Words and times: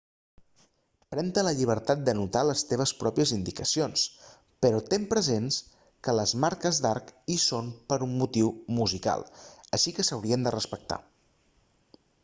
pren-te 1.15 1.41
la 1.43 1.51
llibertat 1.57 1.99
d'anotar 2.05 2.41
les 2.49 2.63
teves 2.69 2.93
pròpies 3.01 3.33
indicacions 3.35 4.05
però 4.67 4.79
ten 4.93 5.05
present 5.13 5.51
que 6.07 6.17
les 6.21 6.33
marques 6.45 6.81
d'arc 6.87 7.13
hi 7.35 7.37
són 7.45 7.71
per 7.93 8.01
un 8.09 8.17
motiu 8.25 8.51
musical 8.79 9.29
així 9.79 9.95
que 9.99 10.09
s'haurien 10.09 10.49
de 10.49 10.55
respectar 10.59 10.99